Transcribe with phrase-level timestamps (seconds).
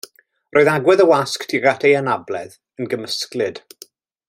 [0.55, 3.63] Roedd agwedd y wasg tuag at ei anabledd yn gymysglyd.